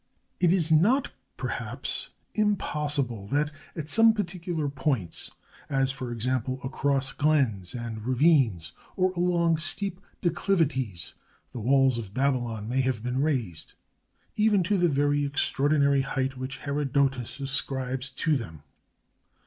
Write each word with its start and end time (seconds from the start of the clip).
It 0.39 0.51
is 0.51 0.71
not, 0.71 1.11
perhaps, 1.37 2.09
impossible 2.33 3.27
that, 3.27 3.51
at 3.75 3.87
some 3.87 4.13
particular 4.15 4.67
points— 4.67 5.29
as, 5.69 5.91
for 5.91 6.11
example, 6.11 6.59
across 6.63 7.11
glens 7.11 7.75
and 7.75 8.03
ravines, 8.03 8.71
or 8.95 9.11
along 9.11 9.57
steep 9.57 10.01
declivities— 10.23 11.13
the 11.51 11.59
walls 11.61 11.99
of 11.99 12.15
Babylon 12.15 12.67
may 12.67 12.81
have 12.81 13.03
been 13.03 13.21
raised 13.21 13.75
even 14.35 14.63
to 14.63 14.77
the 14.79 14.89
very 14.89 15.23
extraordinary 15.23 16.01
height 16.01 16.35
which 16.35 16.57
Herodotus 16.57 17.39
ascribes 17.39 18.09
to 18.09 18.35
them. 18.35 18.63